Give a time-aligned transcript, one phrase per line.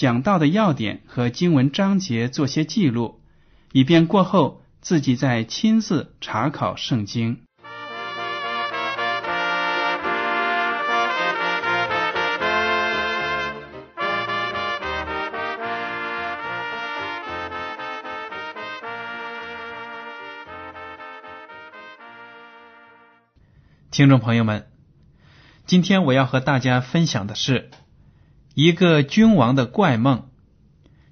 [0.00, 3.20] 讲到的要点和经文章节做些记录，
[3.70, 7.42] 以便过后自己再亲自查考圣经。
[23.90, 24.66] 听众朋友们，
[25.66, 27.70] 今天我要和大家分享的是
[28.54, 30.28] 一个君王的怪梦。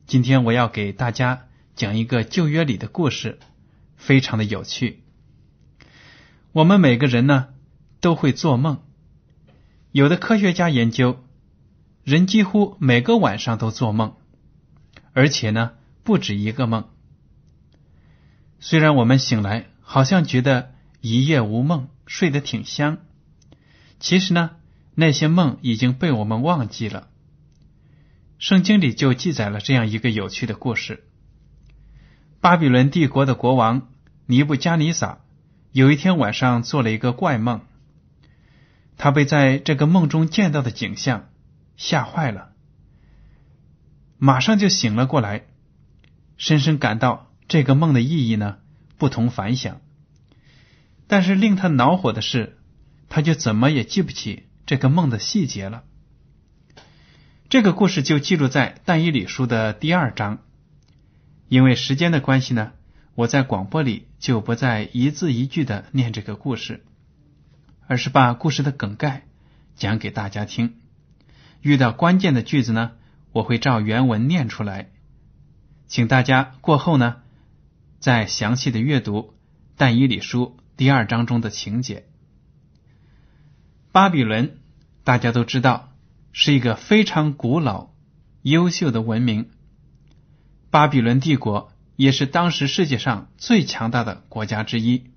[0.06, 3.39] 今天我要给大家讲一个旧约里的故事，
[3.97, 5.03] 非常的有趣。
[6.53, 7.48] 我们每个人呢
[8.00, 8.78] 都会做梦，
[9.92, 11.25] 有的科学家研究，
[12.05, 14.16] 人几乎每个晚上都做梦，
[15.12, 15.72] 而且呢
[16.03, 16.89] 不止一个梦。
[18.61, 21.89] 虽然我们醒来好像觉得一夜无梦。
[22.11, 23.00] 睡得挺香，
[24.00, 24.53] 其实呢，
[24.94, 27.09] 那些梦已经被我们忘记了。
[28.39, 31.03] 圣经里就记载了这样一个有趣的故事：
[32.41, 33.89] 巴比伦帝国的国王
[34.27, 35.19] 尼布加尼撒
[35.72, 37.62] 有一天晚上做了一个怪梦，
[38.97, 41.31] 他被在这个梦中见到的景象
[41.77, 42.53] 吓坏了，
[44.19, 45.47] 马上就醒了过来，
[46.37, 48.59] 深深感到这个梦的意义呢
[48.98, 49.81] 不同凡响。
[51.09, 52.56] 但是令他恼火的是，
[53.09, 55.82] 他就怎么也记不起这个梦的细节了。
[57.48, 60.41] 这个故事就记录在《但以理书》的第二章。
[61.48, 62.72] 因为时间的关系呢，
[63.14, 66.84] 我在广播里就不再一字一句的念这个故事，
[67.86, 69.25] 而是把故事的梗概
[69.76, 70.75] 讲给大家听。
[71.62, 72.92] 遇到关键的句子呢，
[73.32, 74.91] 我会照原文念出来，
[75.86, 77.16] 请大家过后呢
[77.98, 79.22] 再详细的阅读
[79.78, 80.59] 《但以理书》。
[80.76, 82.04] 第二章中的情节，
[83.91, 84.59] 巴比伦
[85.03, 85.88] 大家都知道
[86.41, 87.88] 是一个非常古老、
[88.43, 89.50] 优秀的文明。
[90.71, 95.10] 巴比伦帝国也是当时世界上最强大的国家之一。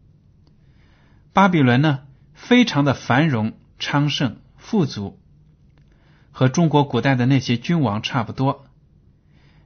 [1.31, 1.99] 巴比伦呢，
[2.33, 5.19] 非常的繁荣、昌盛、富足，
[6.31, 8.65] 和中国古代的那些君王差不多。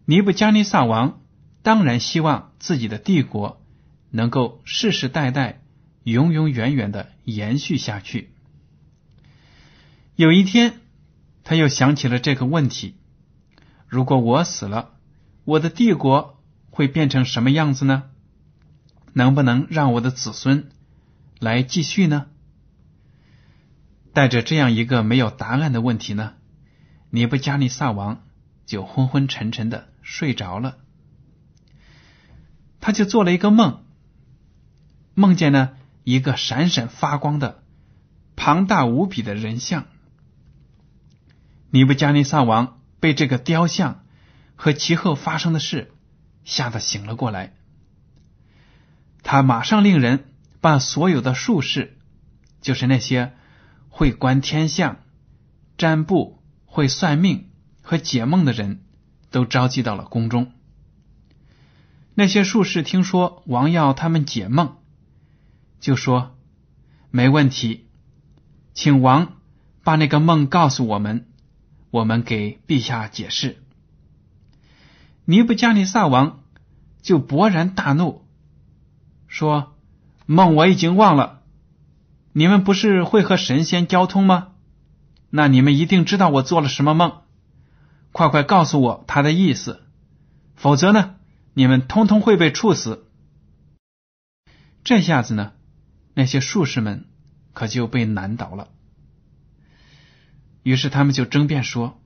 [0.04, 1.22] 尼布加尼撒王
[1.62, 3.64] 当然希望自己的帝国
[4.12, 5.62] 能够世世代代。
[6.04, 8.30] 永永远远的延续下去。
[10.16, 10.82] 有一天，
[11.46, 12.96] 他又想起了这个问题：
[13.88, 14.96] 如果我死了，
[15.46, 18.10] 我的帝国会变成什么样子呢？
[19.14, 20.70] 能不能让我的子孙
[21.40, 22.26] 来继续呢？
[24.12, 26.34] 带着这样一个没有答案的问题呢，
[27.10, 28.24] 尼布加尼撒王
[28.66, 30.78] 就昏昏沉沉的睡着了。
[32.82, 33.84] 他就做了一个梦，
[35.14, 35.78] 梦见呢。
[36.08, 37.64] 一个闪闪发光的
[38.36, 39.88] 庞大无比的人像，
[41.70, 44.04] 尼布加尼撒王被这个雕像
[44.56, 45.92] 和其后发生的事
[46.44, 47.54] 吓得醒了过来。
[49.24, 50.32] 他马上令人
[50.62, 51.98] 把所有的术士，
[52.62, 53.34] 就是那些
[53.90, 55.00] 会观天象、
[55.78, 57.50] 占卜、会算命
[57.82, 58.84] 和解梦的人
[59.32, 60.52] 都召集到了宫中。
[62.14, 64.78] 那些术士听说王要他们解梦。
[65.82, 66.38] 就说
[67.12, 67.88] 没问题，
[68.74, 69.34] 请王
[69.84, 71.28] 把那个梦告诉我们，
[71.96, 73.64] 我们给陛下解释。
[75.24, 76.44] 尼布加尼撒王
[77.02, 78.26] 就勃然大怒，
[79.30, 79.78] 说
[80.28, 81.42] ：“梦我已经忘了，
[82.34, 84.50] 你们不是会和神仙交通吗？
[85.30, 87.22] 那你们一定知道我做了什么梦，
[88.12, 89.82] 快快告诉我他的意思，
[90.58, 91.16] 否则呢，
[91.54, 93.06] 你们通通会被处死。”
[94.84, 95.54] 这下子呢？
[96.14, 97.06] 那些术士们
[97.54, 98.68] 可就被难倒了，
[100.66, 102.02] 于是他们就争辩说：“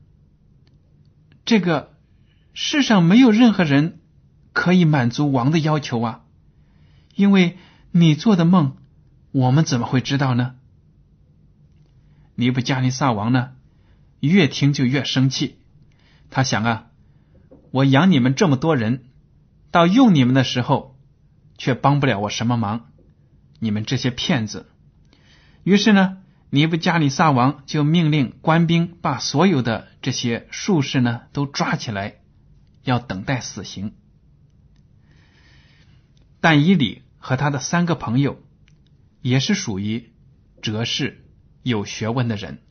[1.45, 1.93] 这个
[2.53, 4.01] 世上没有任何人
[4.51, 6.25] 可以满足王的要求啊，
[7.15, 7.57] 因为
[7.91, 8.75] 你做的梦，
[9.31, 10.55] 我们怎么会知道呢？”
[12.35, 13.51] 尼布加尼撒王呢，
[14.19, 15.57] 越听就越生气。
[16.29, 16.87] 他想啊，
[17.71, 19.05] 我养你们这么多人，
[19.71, 20.97] 到用你们的时候，
[21.57, 22.91] 却帮不了我什么忙。
[23.59, 24.67] 你们这些骗子！
[25.63, 26.17] 于是呢，
[26.49, 32.21] 尼布加尼撒王就命令官兵把所有的这些术士呢都抓起来，
[32.83, 33.95] 要等待死刑。
[36.41, 38.41] 但伊里和他的三个朋友
[39.21, 40.11] 也是属于
[40.61, 41.25] 哲士。
[41.61, 42.61] 有学问的人，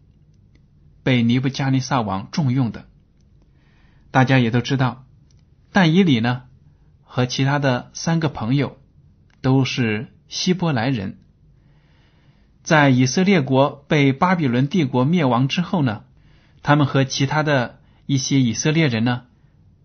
[1.03, 2.89] 被尼布加尼撒王重用的。
[4.11, 5.05] 大家也都知道，
[5.73, 6.45] 但以里呢
[7.03, 8.81] 和其他的三个朋友
[9.43, 11.21] 都是希伯来人。
[12.69, 16.05] 在以色列国被巴比伦帝国灭亡之后呢，
[16.63, 19.23] 他们和其他的一些以色列人呢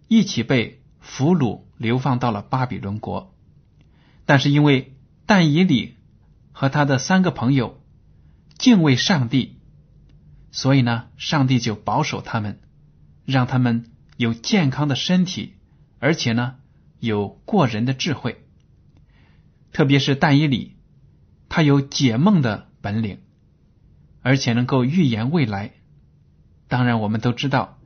[0.09, 3.33] 一起被俘虏流放到了巴比伦国。
[4.25, 5.95] 但是因为但以里
[6.51, 7.79] 和他的三个朋友。
[8.57, 9.57] 敬畏上帝，
[10.51, 12.59] 所以呢，上帝就保守他们，
[13.25, 15.55] 让他们有健康的身体，
[15.99, 16.55] 而且呢，
[16.99, 18.45] 有过人的智慧。
[19.73, 20.77] 特别是但以里，
[21.49, 23.21] 他有解梦的本领，
[24.21, 25.71] 而且能够预言未来。
[26.67, 27.79] 当然，我们都知道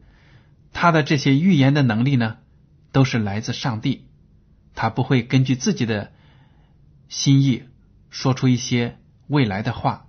[0.74, 2.38] 他的这些预言的能力呢，
[2.92, 4.08] 都是来自上帝，
[4.74, 6.12] 他不会根据自己的
[7.10, 7.64] 心意
[8.10, 8.98] 说出一些
[9.28, 10.08] 未来的话。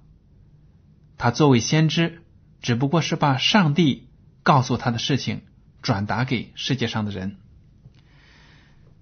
[1.18, 2.22] 他作为先知，
[2.62, 4.08] 只不过是把上帝
[4.42, 5.42] 告诉他的事情
[5.82, 7.36] 转达给世界上的人。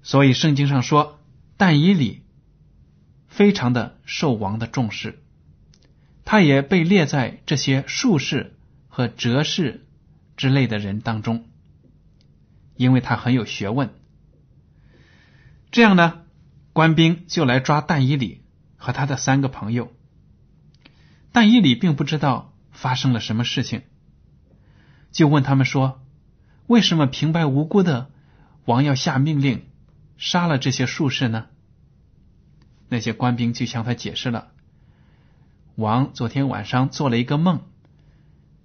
[0.03, 1.21] 所以圣经上说，
[1.57, 2.25] 但以理
[3.29, 5.23] 非常的受王的重视，
[6.27, 8.59] 他也被列在这些术士
[8.89, 9.87] 和哲士
[10.37, 11.47] 之类的人当中，
[12.75, 13.95] 因为他很有学问。
[15.71, 16.25] 这样呢，
[16.73, 18.43] 官兵就来抓但以理
[18.77, 19.93] 和他的三个朋友。
[21.31, 23.83] 但伊里并不知道发生了什么事情，
[25.13, 26.05] 就问他们说
[26.67, 28.11] ：“为什么平白无故的
[28.65, 29.65] 王要下命令
[30.17, 31.47] 杀了这些术士呢？”
[32.91, 34.49] 那些官兵就向他解释了：
[35.77, 37.61] 王昨天晚上做了一个梦，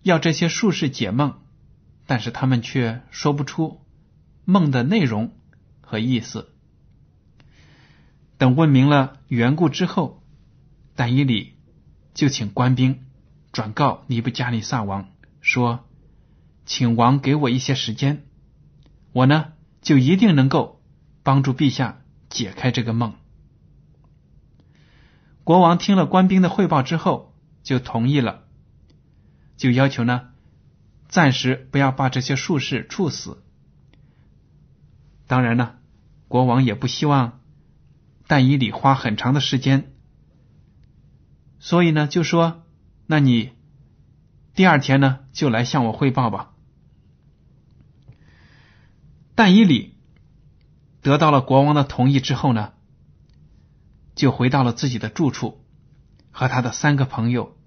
[0.02, 1.36] 要这些术士解梦，
[2.06, 3.82] 但是他们却说不出
[4.46, 5.34] 梦的内容
[5.82, 6.50] 和意思。
[8.38, 10.24] 等问明了缘故之后，
[10.96, 11.54] 但伊里。
[12.14, 13.06] 就请官兵
[13.54, 15.08] 转告尼布加尼撒王
[15.40, 15.86] 说
[16.68, 18.26] ：“请王给我一些时间，
[19.14, 20.82] 我呢就一定能够
[21.24, 23.14] 帮助陛下解开这个梦。”
[25.44, 28.44] 国王听了官兵的汇报之后，就同意了，
[29.58, 30.30] 就要求呢
[31.08, 33.44] 暂时不要把这些术士处死。
[35.28, 35.76] 当然呢，
[36.28, 37.42] 国王也不希望
[38.28, 39.94] 但以理花很长的时间。
[41.60, 42.64] 所以呢，就说，
[43.08, 43.52] 那你
[44.54, 46.54] 第二天呢，就来向我汇报吧。
[49.36, 49.96] 但伊里
[51.02, 52.74] 得到了国王的同意之后呢，
[54.16, 55.64] 就回到了自己的住处，
[56.32, 57.58] 和他的三个朋友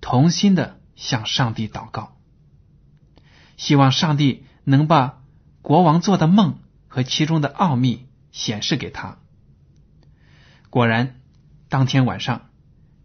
[0.00, 2.16] 同心的向上帝祷告，
[3.56, 5.22] 希望上帝能把
[5.60, 6.58] 国王做的梦
[6.88, 9.18] 和其中的奥秘显示给他。
[10.70, 11.20] 果然，
[11.68, 12.48] 当天晚上。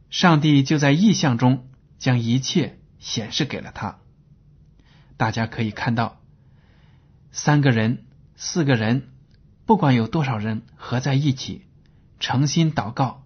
[0.10, 1.68] 上帝就在意象中
[2.00, 4.00] 将一切显示给了他。
[5.18, 6.22] 大家可以看到，
[7.30, 8.06] 三个人、
[8.38, 9.10] 四个人，
[9.66, 11.67] 不管有多少人合在一起，
[12.20, 13.26] 诚心祷告，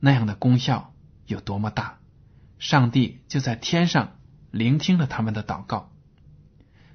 [0.00, 0.94] 那样的功效
[1.26, 1.98] 有多么大。
[2.58, 4.16] 上帝就在天上
[4.50, 5.92] 聆听了他们的祷告。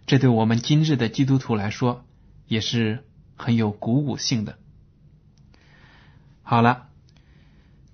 [0.06, 2.06] 这对我们今日的基督徒来说，
[2.48, 4.58] 也是很有鼓舞性的。
[6.42, 6.90] 好了。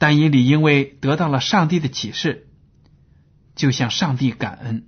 [0.02, 2.48] 但以理因为得到了上帝的启示，
[3.54, 4.88] 就向上帝感恩。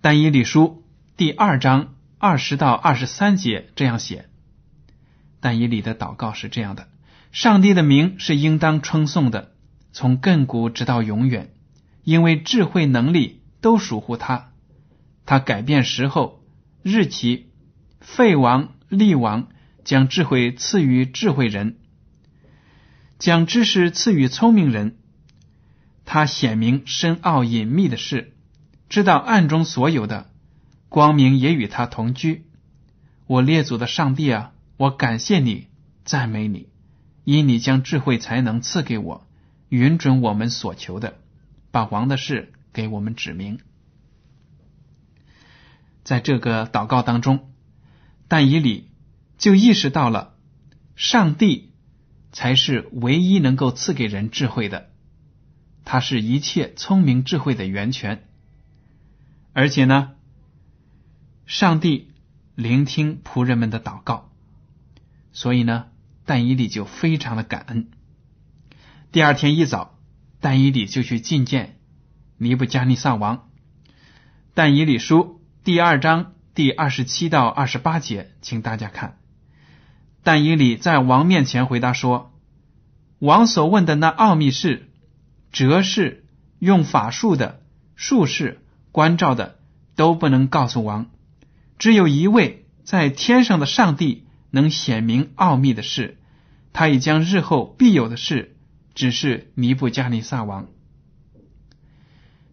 [0.00, 0.82] 但以理书
[1.14, 4.30] 第二章二十到二十三节这样写：
[5.44, 6.88] 但以理的祷告是这样的：
[7.30, 9.52] 上帝的名是应当称颂的，
[9.92, 11.52] 从亘古直到永远，
[12.02, 14.52] 因为智慧能力都属乎他。
[15.26, 16.42] 他改变时候、
[16.82, 17.50] 日期，
[18.00, 19.48] 废王立王，
[19.84, 21.76] 将智慧赐予智慧人。
[23.18, 24.96] 将知识赐予聪明人，
[26.06, 28.32] 他显明深奥隐秘的事，
[28.88, 30.30] 知道暗中所有的
[30.88, 32.46] 光明也与他同居。
[33.26, 35.68] 我列祖的上帝啊，我感谢你，
[36.04, 36.68] 赞美你，
[37.24, 39.26] 因你将智慧才能赐给我，
[39.68, 41.18] 允准我们所求的，
[41.70, 43.60] 把王的事给我们指明。
[46.02, 47.52] 在这个祷告当中，
[48.28, 48.90] 但以理
[49.38, 50.34] 就意识到了，
[50.96, 51.72] 上帝
[52.32, 54.90] 才是唯一能够赐给人智慧的，
[55.84, 58.28] 他是一切聪明智慧的源泉。
[59.52, 60.14] 而且呢，
[61.46, 62.12] 上帝
[62.56, 64.32] 聆听仆人们的祷告，
[65.34, 65.86] 所以呢，
[66.24, 67.90] 但以理就非常的感恩。
[69.12, 69.98] 第二天一早，
[70.40, 71.76] 但以理就去觐见
[72.38, 73.50] 尼布加尼撒王。
[74.54, 79.18] 但以理书第二章第二十七到二十八节，请大家看。
[80.22, 82.32] 但以理在王面前回答说
[83.18, 84.88] ：“王所问的那奥秘事、
[85.52, 86.24] 哲士、
[86.60, 87.60] 用法术的
[87.96, 89.58] 术士、关照的，
[89.96, 91.10] 都不能告诉王。
[91.78, 94.23] 只有一位在天上的上帝
[94.54, 96.16] 能显明奥秘的事，
[96.72, 98.56] 他已将日后必有的事
[98.94, 100.68] 指示尼布加尼撒王。”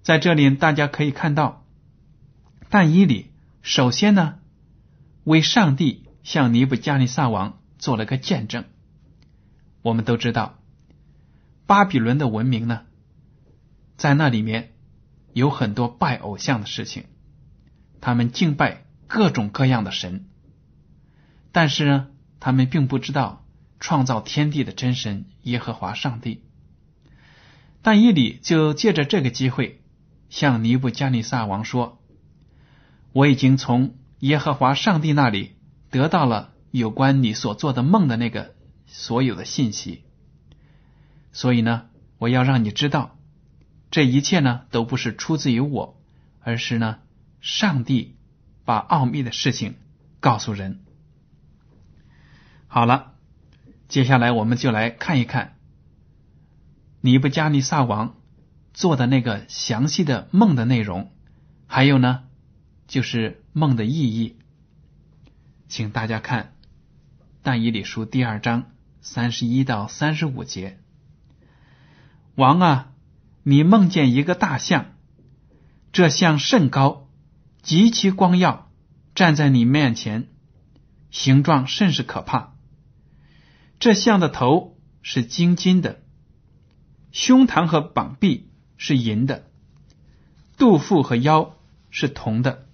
[0.02, 1.64] 在这里，大家可以看到。
[2.70, 3.32] 但以理
[3.62, 4.40] 首先呢，
[5.26, 8.66] 为上帝向尼布加尼撒王做了个见证。
[9.84, 10.58] 我们都知道，
[11.68, 12.82] 巴比伦的文明呢，
[13.96, 14.72] 在那里面
[15.34, 17.06] 有很多拜偶像的事情，
[18.00, 20.26] 他们敬拜各种各样的神，
[21.52, 22.08] 但是呢，
[22.40, 23.46] 他们并不知道
[23.80, 26.44] 创造天地的真神耶和华上帝。
[27.82, 29.82] 但以理就借着这个机会
[30.30, 32.02] 向尼布加尼撒王说。
[33.14, 35.58] 我已经从耶和华上帝那里
[35.90, 38.56] 得到了有关你所做的梦的那个
[38.86, 40.04] 所有的信息，
[41.34, 41.88] 所以呢，
[42.20, 43.18] 我要让你知道，
[43.90, 46.02] 这一切呢都不是出自于我，
[46.40, 47.00] 而是呢
[47.42, 48.16] 上帝
[48.64, 49.76] 把奥秘的事情
[50.22, 50.80] 告诉人。
[52.74, 53.12] 好了，
[53.90, 55.58] 接下来我们就来看一看
[57.02, 58.16] 尼布加尼撒王
[58.74, 61.12] 做的那个详细的梦的内容，
[61.68, 62.24] 还有呢。
[62.88, 64.38] 就是梦的意义，
[65.68, 66.44] 请大家看
[67.42, 70.78] 《但以理书》第二章三十一到三十五节。
[72.36, 72.92] 王啊，
[73.44, 74.86] 你梦见一个大象，
[75.92, 77.10] 这象甚高，
[77.62, 78.70] 极其光耀，
[79.14, 80.30] 站在你面前，
[81.10, 82.54] 形状甚是可怕。
[83.82, 86.04] 这象的头是金金的，
[87.12, 88.48] 胸膛和膀臂
[88.78, 89.48] 是银的，
[90.56, 91.58] 肚腹和腰
[91.90, 92.68] 是铜的。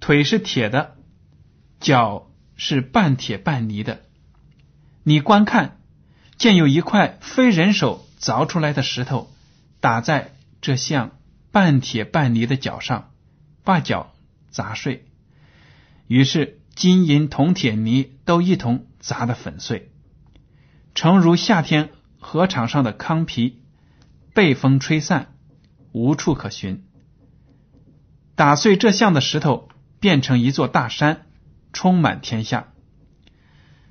[0.00, 0.96] 腿是铁的，
[1.78, 4.00] 脚是半铁半泥的。
[5.02, 5.78] 你观看，
[6.38, 9.30] 见有一块非人手凿出来的石头
[9.80, 11.18] 打在这像
[11.52, 13.10] 半铁半泥的脚上，
[13.62, 14.14] 把脚
[14.48, 15.04] 砸碎。
[16.06, 19.92] 于是金银铜铁泥都一同砸得粉碎，
[20.94, 23.62] 诚如夏天禾场上的糠皮，
[24.34, 25.34] 被风吹散，
[25.92, 26.84] 无处可寻。
[28.34, 29.68] 打碎这像的石头。
[29.98, 31.26] 变成一座大山，
[31.72, 32.68] 充满天下。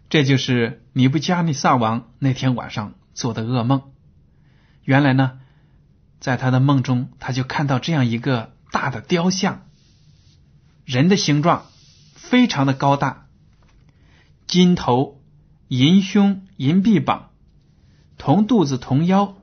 [0.07, 3.91] 这就是尼布加尼撒王那天晚上做的噩梦。
[4.83, 5.39] 原来呢，
[6.19, 9.65] 在他的梦中，他就看到这样一个大的雕像，
[10.85, 11.65] 人的形状，
[12.13, 13.24] 非常的高大，
[14.47, 15.21] 金头、
[15.67, 17.31] 银胸、银臂膀，
[18.17, 19.35] 铜肚子、铜腰，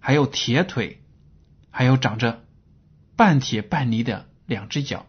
[0.00, 1.02] 还有铁腿，
[1.70, 2.42] 还有长着
[3.16, 5.06] 半铁半泥的两只脚。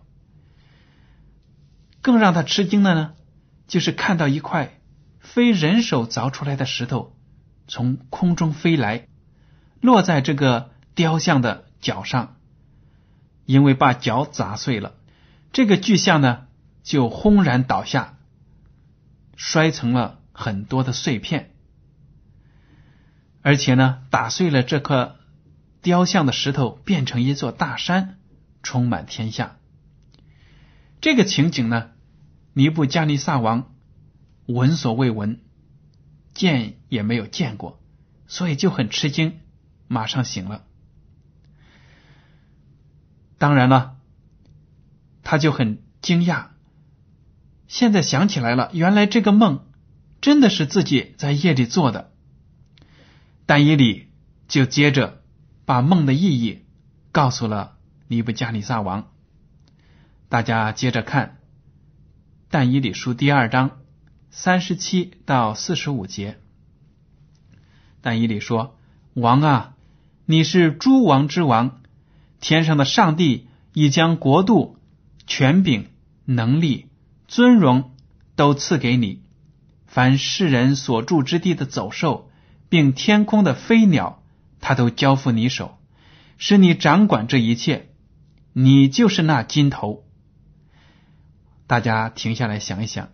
[2.01, 3.13] 更让他吃惊的呢，
[3.67, 4.79] 就是看到一块
[5.19, 7.15] 非人手凿出来的石头
[7.67, 9.07] 从空中飞来，
[9.81, 12.37] 落在这个雕像的脚上，
[13.45, 14.95] 因为把脚砸碎了，
[15.51, 16.47] 这个巨像呢
[16.83, 18.16] 就轰然倒下，
[19.37, 21.53] 摔成了很多的碎片，
[23.41, 25.15] 而且呢打碎了这颗
[25.81, 28.19] 雕像的石头，变成一座大山，
[28.61, 29.55] 充满天下。
[30.99, 31.91] 这个情景呢。
[32.53, 33.75] 尼布加尼撒王
[34.47, 35.41] 闻所未闻，
[36.33, 37.79] 见也没有见过，
[38.25, 39.41] 所以就很吃惊，
[39.87, 40.63] 马上醒了。
[43.37, 43.97] 当然了，
[45.21, 46.47] 他就很惊讶。
[47.67, 49.65] 现在想起来了，原来这个梦
[50.21, 52.11] 真的是自己在夜里做的。
[53.45, 54.07] 但以理
[54.47, 55.21] 就接着
[55.65, 56.65] 把梦的意义
[57.11, 59.11] 告诉了尼布加尼撒王。
[60.29, 61.37] 大家接着看。
[62.49, 63.79] 但以理书第二章
[64.31, 66.39] 三十七到四十五节，
[67.99, 68.77] 但以理说
[69.13, 69.75] ：“王啊，
[70.25, 71.81] 你是诸王之王，
[72.39, 74.77] 天上的上帝已将国度、
[75.25, 75.89] 权柄、
[76.23, 76.86] 能力、
[77.27, 77.95] 尊荣
[78.35, 79.23] 都赐给你。
[79.85, 82.29] 凡世人所住之地的走兽，
[82.69, 84.23] 并天空的飞鸟，
[84.59, 85.77] 他都交付你手，
[86.37, 87.89] 使你掌管这一切。
[88.53, 90.05] 你就是那金头。”
[91.67, 93.09] 大家停下来想一想，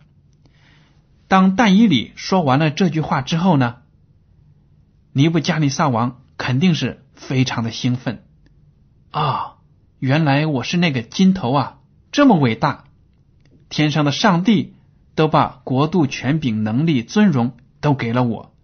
[1.26, 3.78] 当但以里说完了这句话之后呢，
[5.12, 8.24] 尼布加尼撒王肯定是非常的兴奋
[9.10, 9.56] 啊！
[9.98, 11.78] 原来我是那个金头啊，
[12.12, 12.83] 这么伟大，
[13.68, 14.74] 天上的上帝
[15.14, 18.54] 都把国度、权柄、能力、尊荣都给了我。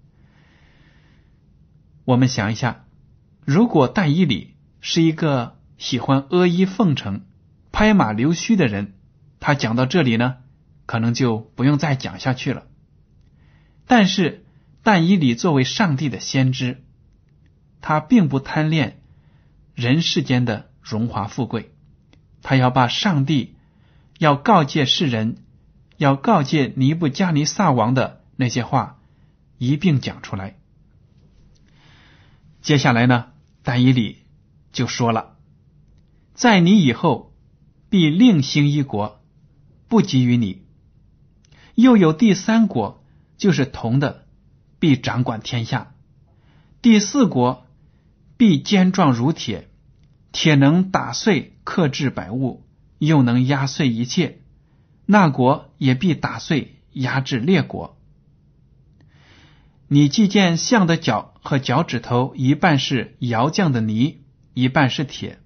[2.05, 2.85] 我们想一下，
[3.45, 7.27] 如果但以里是一个喜欢阿谀奉承、
[7.73, 8.95] 拍马溜须的人。
[9.43, 10.37] 他讲到这里呢，
[10.85, 12.67] 可能就不用再讲下去了。
[13.87, 14.45] 但是，
[14.83, 16.85] 但以理作为上帝的先知，
[17.81, 19.01] 他并不贪恋
[19.75, 21.73] 人世间的荣华富贵，
[22.43, 23.57] 他要把上帝
[24.21, 25.39] 要告诫世人、
[25.97, 29.01] 要告诫尼布加尼撒王的那些话
[29.57, 30.59] 一并讲出来。
[32.61, 33.29] 接下来呢，
[33.63, 34.19] 但以理
[34.73, 35.39] 就说了
[36.35, 37.33] ：“在你以后，
[37.89, 39.23] 必另兴一国。”
[39.89, 40.67] 不给予你，
[41.75, 43.03] 又有第三国，
[43.39, 44.27] 就是铜的，
[44.79, 45.95] 必掌管天下；
[46.83, 47.67] 第四国
[48.37, 49.69] 必坚壮如铁，
[50.31, 52.65] 铁能打碎克制百物，
[53.01, 54.39] 又能压碎一切。
[55.07, 57.99] 那国也必打碎压制列国。
[59.89, 64.21] 你既见象的脚和脚趾头一半是窑匠的泥，
[64.55, 65.41] 一半是铁，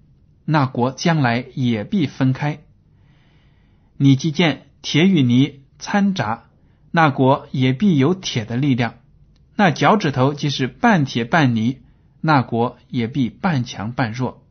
[0.45, 2.59] 那国将来也必分开。
[3.97, 6.43] 你既见铁与泥掺杂，
[6.91, 8.99] 那国也必有铁的力量；
[9.55, 11.79] 那脚趾头即是半铁半泥，
[12.21, 14.44] 那国也必半强半弱。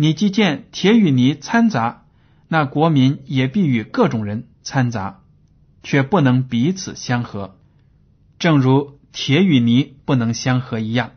[0.00, 2.04] 你既见铁与泥掺杂，
[2.46, 5.22] 那国民也必与各种人掺杂，
[5.82, 7.58] 却不能彼此相合，
[8.38, 11.10] 正如铁与泥不能相合一样。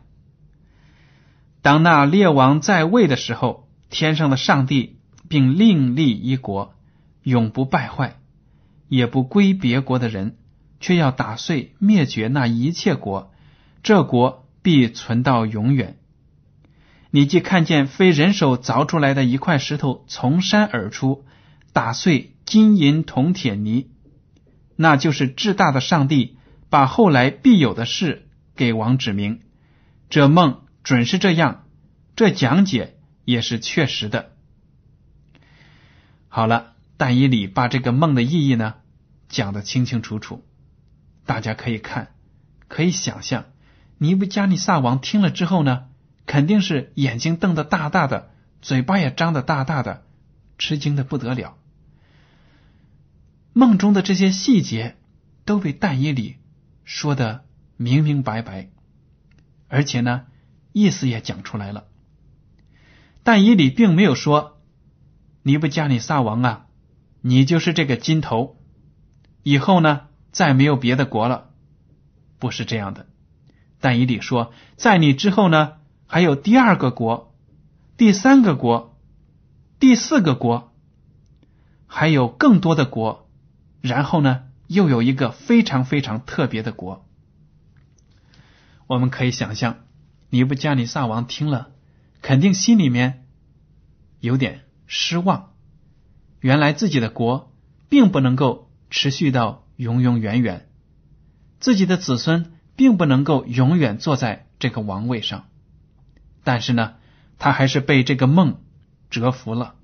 [1.60, 4.96] 当那列王在位的时候，天上的上帝
[5.28, 6.74] 并另立一国。
[7.22, 8.16] 永不败坏，
[8.88, 10.36] 也不归别国的人，
[10.80, 13.32] 却要打碎灭绝那一切国，
[13.84, 15.98] 这国必存到永远。
[17.12, 21.24] 你既看见非人手凿出来的一块石头从山而出，
[21.72, 23.90] 打碎金银铜铁泥，
[24.74, 29.42] 那就是至大的上帝把后来必有的事给王指明。
[30.10, 31.64] 这梦准是这样，
[32.16, 34.32] 这讲解也是确实的。
[36.28, 36.70] 好了。
[36.98, 38.74] 但以理把这个梦的意义呢
[39.28, 40.44] 讲得清清楚楚，
[41.26, 42.14] 大家可以看，
[42.68, 43.46] 可以想象，
[43.98, 45.86] 尼布加尼撒王听了之后呢，
[46.26, 48.30] 肯定是眼睛瞪得大大的，
[48.60, 50.04] 嘴巴也张得大大的，
[50.58, 51.56] 吃惊的不得了。
[53.52, 54.96] 梦中的这些细节
[55.44, 56.36] 都被但以里
[56.84, 57.44] 说的
[57.76, 58.70] 明明白白，
[59.68, 60.26] 而且呢，
[60.72, 61.84] 意思也讲出来了。
[63.22, 64.60] 但以理并没有说
[65.42, 66.66] 尼布加尼撒王啊。
[67.24, 68.56] 你就是这个金头，
[69.44, 71.50] 以后呢再没有别的国了，
[72.40, 73.06] 不是这样的。
[73.78, 75.74] 但以理说，在你之后呢
[76.12, 77.34] 还有第二个国、
[77.96, 78.98] 第三个国、
[79.80, 80.70] 第四个国，
[81.86, 83.30] 还有更多的国，
[83.80, 87.06] 然后呢又有一个非常非常特别的国。
[88.86, 89.86] 我们可以想象，
[90.28, 91.70] 尼布加尼撒王听了，
[92.20, 93.24] 肯定心里面
[94.20, 95.54] 有点失望。
[96.40, 97.54] 原来自己的国
[97.88, 100.68] 并不能够持续到永永远远，
[101.58, 105.46] 自己的子孙并不能够永远坐在这个王位上。
[106.44, 106.94] 但是呢，
[107.38, 108.60] 他还是被这个梦
[109.10, 109.76] 折服了，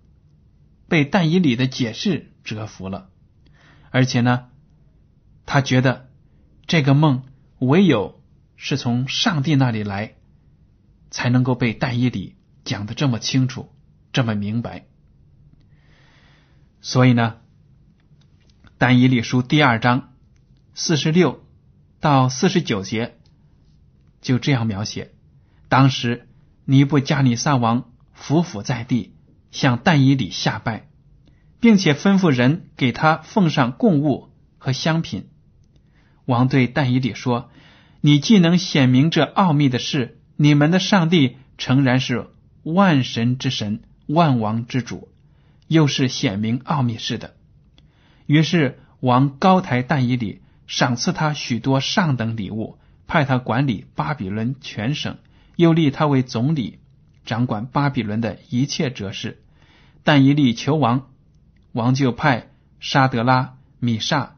[0.89, 3.11] 被但以理的解释折服了，
[3.91, 4.49] 而且呢，
[5.47, 6.09] 他觉得
[6.67, 7.25] 这个梦
[7.59, 8.21] 唯有
[8.57, 10.15] 是从上帝那里来，
[11.11, 13.73] 才能够被但以理讲的这么清楚，
[14.13, 14.87] 这么明白。
[16.81, 17.37] 所以呢，
[18.79, 20.15] 《但以理书》第二章
[20.75, 21.45] 四十六
[21.99, 23.19] 到四十九节
[24.21, 25.13] 就这样描写：
[25.69, 26.28] 当时
[26.71, 29.15] 尼布加尼撒王伏伏在地，
[29.51, 30.87] 向但以理下拜，
[31.61, 34.29] 并且吩咐人给他奉上贡物
[34.59, 35.31] 和香品。
[36.27, 37.51] 王对但以理说
[38.03, 42.27] ：“你既能显明这奥秘的事，你们的上帝诚然是
[42.65, 45.09] 万神之神，万王之主。”
[45.69, 47.35] 又是显明奥秘似的。
[48.27, 55.17] 于是王高抬但以理，赏赐他许多上等礼物，派他管理巴比伦全省，
[55.59, 56.79] 又立他为总理，
[57.25, 59.43] 掌管巴比伦的一切哲事。
[60.05, 61.11] 但以理求王，
[61.73, 64.35] 王就派沙德拉、米煞、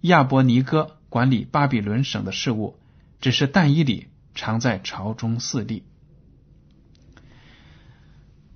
[0.00, 2.76] 亚伯尼哥管理巴比伦省的事务。
[3.20, 5.84] 只是但以理常在朝中侍立。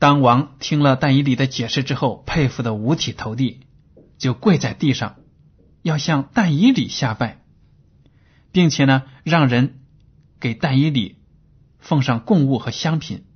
[0.01, 3.61] 当王听了但以理的解释之后，佩服的五体投地，
[4.19, 5.17] 就跪在地上，
[5.83, 7.43] 要向但以里下拜，
[8.51, 9.81] 并且呢，让人
[10.41, 11.17] 给但以里
[11.83, 13.27] 奉上贡物和香品。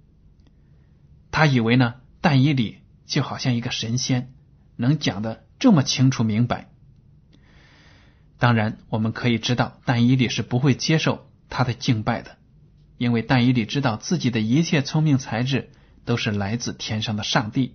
[1.31, 4.33] 他以为呢，但以里就好像一个神仙，
[4.77, 6.71] 能讲的这么清楚明白。
[8.39, 12.39] 当然，我们可以知道，但以里是不会接受他的敬拜的，
[12.97, 15.71] 因为但以里知道自己的一切聪明才智
[16.05, 17.75] 都是来自天上的上帝。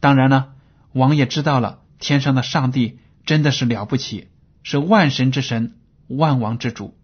[0.00, 0.52] 当然呢，
[0.92, 4.28] 王也知道了，天上的上帝真的是了不起，
[4.62, 6.96] 是万神之神、万王之主。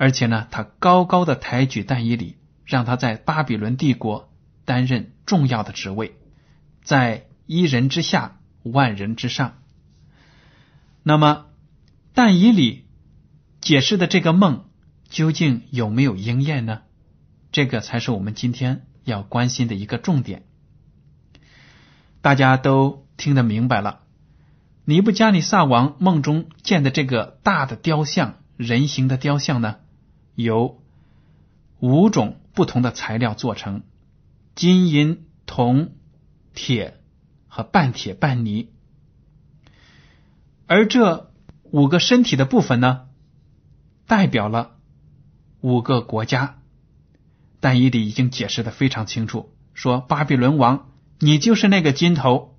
[0.00, 4.32] 而且呢，他高高的抬举但以里，让他在巴比伦帝国
[4.64, 6.16] 担任重要的职位，
[6.82, 9.58] 在一人之下，万人之上。
[11.02, 11.48] 那么，
[12.14, 12.86] 但以理
[13.60, 14.64] 解释的这个梦
[15.10, 16.80] 究竟有没有应验呢？
[17.52, 20.44] 这个才是我们今天要关心的一个重点。
[22.22, 24.00] 大家都听得明白了，
[24.86, 29.76] 尼布加尼撒王梦中见的这个大的雕像，人形的雕像呢，
[30.42, 30.82] 由
[31.78, 33.82] 五种不同的材料做成：
[34.54, 35.92] 金银、铜、
[36.54, 37.00] 铁
[37.48, 38.68] 和半铁半泥。
[40.66, 41.32] 而这
[41.70, 43.08] 五个身体的部分呢，
[44.06, 44.76] 代表了
[45.60, 46.56] 五个国家。
[47.62, 52.56] 但伊里已经解释的非常清楚，说巴比伦王，你就是那个金头。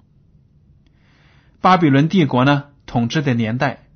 [1.60, 3.88] 巴比伦帝国呢，统治的年代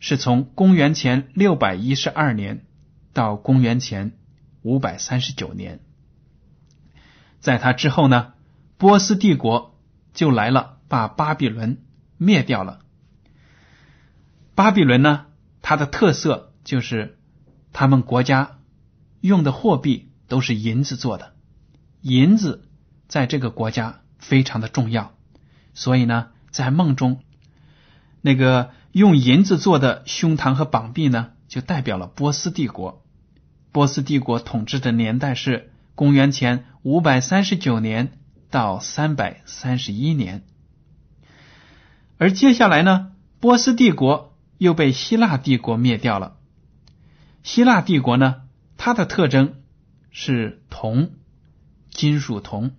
[0.00, 2.64] 是从公元前六百一十二年
[3.18, 4.12] 到公元前
[4.62, 5.80] 五百三十九年。
[7.40, 8.34] 在他之后呢，
[8.76, 9.76] 波斯帝国
[10.14, 11.82] 就来了，把巴比伦
[12.16, 12.78] 灭掉了。
[14.54, 15.26] 巴比伦呢，
[15.62, 17.18] 它的特色就是
[17.72, 18.60] 他们国家
[19.20, 21.34] 用的货币都是银子做的，
[22.00, 22.68] 银子
[23.08, 25.12] 在这个国家非常的重要，
[25.74, 27.20] 所以呢，在梦中
[28.20, 33.04] 那个用银子做的胸膛和膀臂呢，就代表了波斯帝国。
[33.78, 38.18] 波斯帝国统治的年代是公元前五百三十九年
[38.50, 40.42] 到三百三十一年，
[42.16, 44.34] 而接下来呢，波斯帝国。
[44.58, 46.38] 又被希腊帝国灭掉了。
[47.44, 48.42] 希腊帝国呢，
[48.76, 49.54] 它的特征
[50.10, 51.12] 是铜，
[51.88, 52.72] 金属铜，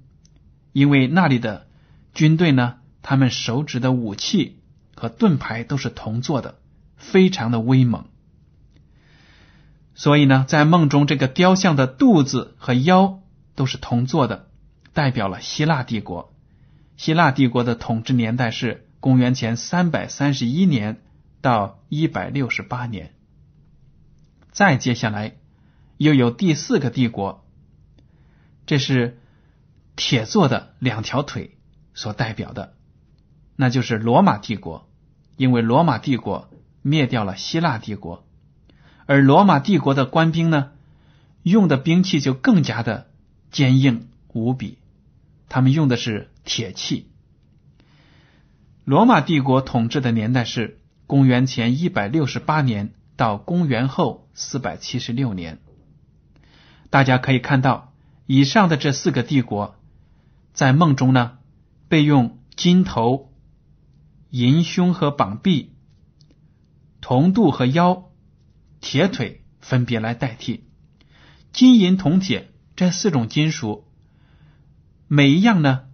[0.74, 1.68] 因为那里的
[2.14, 4.60] 军队呢，他们手指的武器
[4.94, 6.60] 和盾牌都是铜做的，
[6.98, 8.08] 非常的威猛。
[10.00, 13.20] 所以呢，在梦中，这个雕像的肚子和腰
[13.56, 14.48] 都是铜做的，
[14.94, 16.34] 代表了希腊帝国。
[16.96, 21.02] 希腊帝国的统治年代是公元前三百三十一年。
[21.42, 23.14] 到一百六十八年，
[24.52, 25.38] 再接下来
[25.96, 27.46] 又有第四个帝国，
[28.66, 29.18] 这是
[29.96, 31.58] 铁做的两条腿
[31.94, 32.74] 所代表的，
[33.56, 34.90] 那就是罗马帝国。
[35.38, 36.50] 因为罗马帝国
[36.82, 38.28] 灭掉了希腊帝国，
[39.10, 40.70] 而罗马帝国的官兵呢，
[41.42, 43.08] 用的兵器就更加的
[43.50, 44.78] 坚硬无比，
[45.48, 47.08] 他们用的是铁器。
[48.86, 50.78] 罗马帝国统治的年代是。
[51.08, 55.58] 公元前一百六十八年到公元后四百七十六年，
[56.92, 57.94] 大家可以看到，
[58.28, 59.76] 以上的这四个帝国
[60.54, 61.40] 在梦中呢，
[61.88, 63.34] 被用金头、
[64.30, 65.74] 银胸和膀臂、
[67.02, 68.09] 铜肚和腰、
[68.82, 70.66] 铁腿分别来代替。
[71.52, 73.88] 金银铜铁这四种金属，
[75.08, 75.86] 每一样呢，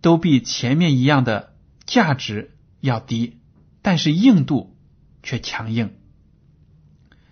[0.00, 1.54] 都比前面一样的
[1.86, 3.36] 价值要低。
[3.82, 4.76] 但是硬度
[5.22, 5.94] 却强硬，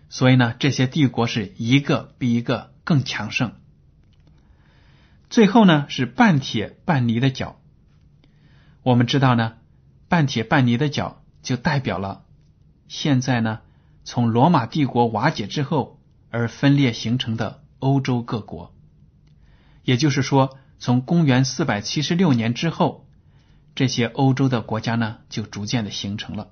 [0.09, 3.53] 所以呢，这些帝国是一个比一个更强盛。
[5.29, 7.61] 最后呢，是半铁半泥的脚。
[8.83, 9.57] 我们知道呢，
[10.09, 12.25] 半铁半泥的脚就代表了
[12.89, 13.61] 现在呢，
[14.11, 18.75] 从罗马帝国瓦解之后而分裂形成的欧洲各国。
[19.85, 23.07] 也就是说，从公元四百七十六年之后。
[23.75, 26.49] 这些欧洲的国家呢，就逐渐的形成了。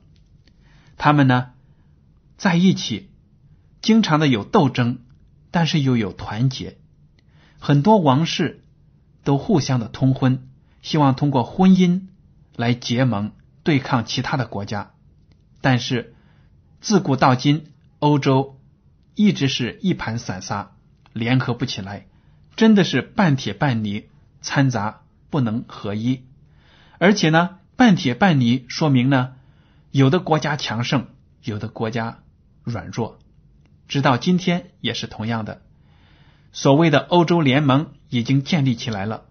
[0.99, 1.53] 他们呢，
[2.37, 3.11] 在一起，
[3.81, 4.99] 经常的有斗争，
[5.51, 6.77] 但是又有团结。
[7.59, 8.65] 很多王室
[9.25, 10.51] 都互相的通婚，
[10.83, 12.09] 希望通过婚姻
[12.55, 13.33] 来结盟
[13.65, 14.93] 对抗其他的国家。
[15.63, 16.15] 但是
[16.87, 18.61] 自古到今，欧洲
[19.17, 20.77] 一直是一盘散沙，
[21.13, 22.07] 联合不起来，
[22.55, 24.05] 真的是半铁半泥，
[24.41, 26.23] 掺杂不能合一。
[26.99, 29.33] 而且呢，半铁半泥，说明呢，
[29.91, 31.07] 有的国家强盛，
[31.43, 32.21] 有的国家
[32.63, 33.19] 软弱，
[33.89, 35.63] 直到今天也是同样的。
[36.53, 39.25] 所谓的欧洲联盟已经建立起来了，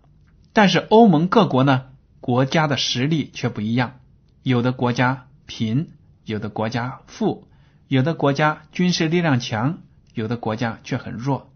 [0.51, 1.85] 但是欧盟各国呢，
[2.19, 4.01] 国家的实力却不一样，
[4.43, 5.93] 有的国家贫，
[6.25, 7.47] 有的国家富，
[7.87, 9.83] 有的国家军事力量强，
[10.13, 11.53] 有的国家却很弱。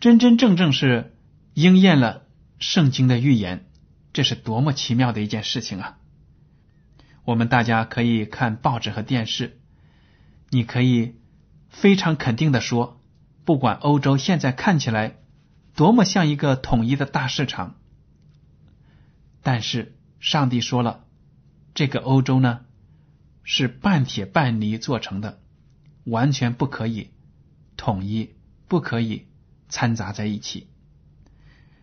[0.00, 1.14] 真真正正是
[1.54, 2.22] 应验了
[2.58, 3.66] 圣经的预言，
[4.12, 5.98] 这是多么奇妙的一件事情啊！
[7.24, 9.60] 我们大家可以看报纸和电视，
[10.50, 11.16] 你可以
[11.68, 13.00] 非常肯定的说，
[13.44, 15.16] 不管欧洲现在看起来
[15.74, 17.76] 多么像一个统一的大市场，
[19.42, 21.04] 但是上帝说了，
[21.74, 22.60] 这个欧洲呢
[23.44, 25.40] 是半铁半泥做成的，
[26.04, 27.10] 完全不可以
[27.76, 28.34] 统一，
[28.68, 29.26] 不可以
[29.68, 30.68] 掺杂在一起。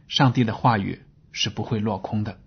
[0.08, 2.40] 上帝的话语是不会落空的。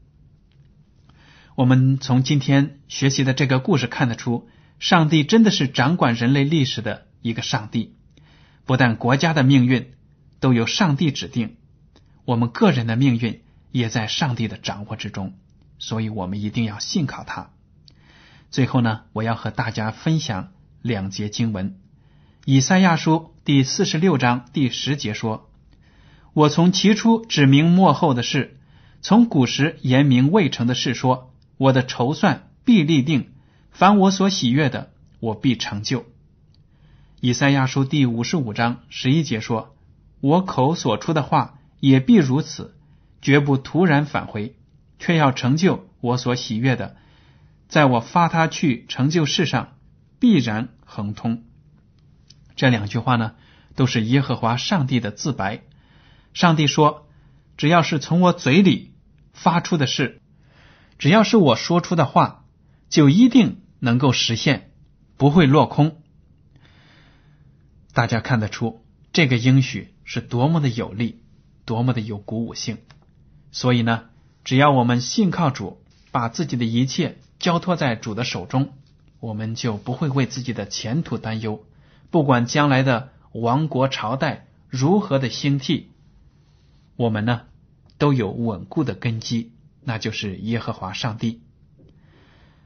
[1.54, 4.48] 我们从今天学习的这个故事看得出，
[4.78, 7.94] 上帝真的是掌管人类历史的一个上帝。
[8.64, 9.92] 不但国家的命运
[10.40, 11.56] 都由上帝指定，
[12.24, 15.34] 我们个人的命运也在上帝的掌握之中。
[15.78, 17.50] 所以，我们一定要信靠他。
[18.52, 21.78] 最后呢，我要和大家分享两节经文：
[22.44, 25.50] 以赛亚书第四十六章第十节说
[26.34, 28.58] ：“我从起初指明末后的事，
[29.00, 33.32] 从古时言明未成的事说。”我的筹算必立定，
[33.70, 36.04] 凡我所喜悦的，我必成就。
[37.20, 39.76] 以赛亚书第五十五章十一节说
[40.20, 42.74] ：“我口所出的话也必如此，
[43.22, 44.56] 绝不突然返回，
[44.98, 46.96] 却要成就我所喜悦的。
[47.72, 49.78] 在我发他去成就世上，
[50.20, 51.44] 必然亨通。”
[52.54, 53.34] 这两句话呢，
[53.74, 55.62] 都是耶和华上帝的自白。
[56.34, 57.08] 上帝说
[57.56, 58.92] ：“只要是从我嘴里
[59.32, 60.20] 发出的事。”
[61.00, 62.44] 只要是我说出的话，
[62.90, 64.70] 就一定能够实现，
[65.16, 66.02] 不会落空。
[67.94, 71.22] 大家看得出这个应许是多么的有力，
[71.64, 72.76] 多么的有鼓舞性。
[73.50, 74.10] 所以呢，
[74.44, 78.72] 只要我们信靠主，把自己的一切交托在主的手中，
[79.20, 81.62] 我们就不会为自己的前途担忧。
[82.10, 85.90] 不管将来的王国朝代如何的兴替，
[86.96, 87.42] 我们呢
[87.98, 89.52] 都有稳固的根基。
[89.84, 91.42] 那就是耶和华上帝。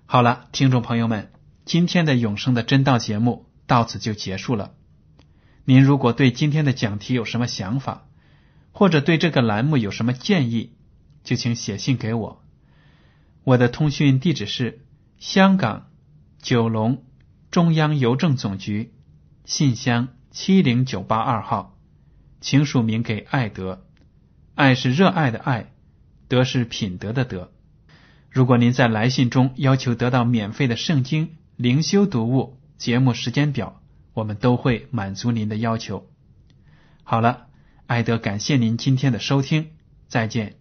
[0.05, 1.33] 好了，听众朋友们，
[1.65, 4.73] 今天的永生的真道节目到此就结束了。
[5.65, 8.07] 您如果对今天的讲题有什么想法，
[8.73, 10.75] 或者对这个栏目有什么建议，
[11.25, 12.43] 就请写信给我。
[13.47, 14.81] 我的通讯地址是
[15.19, 15.87] 香港
[16.43, 17.05] 九龙
[17.53, 18.93] 中央邮政总局
[19.45, 21.79] 信箱七零九八二号，
[22.41, 23.87] 请署名给爱德。
[24.57, 25.73] 爱是热爱的爱。
[26.27, 27.53] 德是品德的德。
[28.31, 33.81] 如果您在来信中要求得到免费的圣经灵修读物节目时间表，
[34.13, 36.11] 我们都会满足您的要求。
[37.05, 37.47] 好了，
[37.87, 39.71] 艾德，感谢您今天的收听，
[40.09, 40.56] 再见。